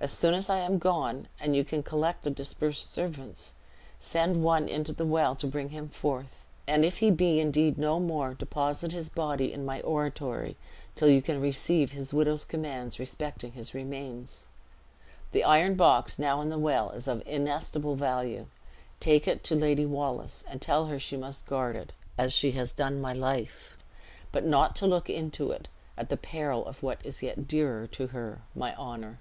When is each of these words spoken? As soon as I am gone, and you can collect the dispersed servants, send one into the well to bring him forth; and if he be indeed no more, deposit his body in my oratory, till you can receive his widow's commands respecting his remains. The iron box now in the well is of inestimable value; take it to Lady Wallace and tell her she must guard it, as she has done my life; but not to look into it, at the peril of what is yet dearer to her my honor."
As 0.00 0.12
soon 0.12 0.34
as 0.34 0.50
I 0.50 0.58
am 0.58 0.76
gone, 0.76 1.28
and 1.40 1.56
you 1.56 1.64
can 1.64 1.82
collect 1.82 2.24
the 2.24 2.30
dispersed 2.30 2.92
servants, 2.92 3.54
send 3.98 4.42
one 4.44 4.68
into 4.68 4.92
the 4.92 5.06
well 5.06 5.34
to 5.36 5.46
bring 5.46 5.70
him 5.70 5.88
forth; 5.88 6.46
and 6.66 6.84
if 6.84 6.98
he 6.98 7.10
be 7.10 7.40
indeed 7.40 7.78
no 7.78 7.98
more, 7.98 8.34
deposit 8.34 8.92
his 8.92 9.08
body 9.08 9.50
in 9.50 9.64
my 9.64 9.80
oratory, 9.80 10.58
till 10.94 11.08
you 11.08 11.22
can 11.22 11.40
receive 11.40 11.92
his 11.92 12.12
widow's 12.12 12.44
commands 12.44 12.98
respecting 12.98 13.52
his 13.52 13.72
remains. 13.72 14.44
The 15.32 15.42
iron 15.42 15.74
box 15.74 16.18
now 16.18 16.42
in 16.42 16.50
the 16.50 16.58
well 16.58 16.90
is 16.90 17.08
of 17.08 17.22
inestimable 17.24 17.96
value; 17.96 18.48
take 19.00 19.26
it 19.26 19.42
to 19.44 19.54
Lady 19.54 19.86
Wallace 19.86 20.44
and 20.46 20.60
tell 20.60 20.84
her 20.84 20.98
she 20.98 21.16
must 21.16 21.46
guard 21.46 21.76
it, 21.76 21.94
as 22.18 22.34
she 22.34 22.52
has 22.52 22.74
done 22.74 23.00
my 23.00 23.14
life; 23.14 23.78
but 24.32 24.44
not 24.44 24.76
to 24.76 24.86
look 24.86 25.08
into 25.08 25.50
it, 25.50 25.66
at 25.96 26.10
the 26.10 26.18
peril 26.18 26.66
of 26.66 26.82
what 26.82 26.98
is 27.06 27.22
yet 27.22 27.48
dearer 27.48 27.86
to 27.86 28.08
her 28.08 28.42
my 28.54 28.74
honor." 28.74 29.18